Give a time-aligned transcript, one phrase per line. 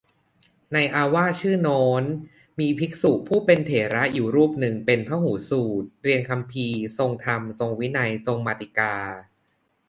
[0.73, 2.03] ในอาวาสชื่อโน้น
[2.59, 8.95] มีภิกษุผู้เป็นเถระอยู่รูปหนึ่งเป็นพหูสูตร เรียนคำภีร์ ทรงธรรม ทรงวินัย ทรงมาติกา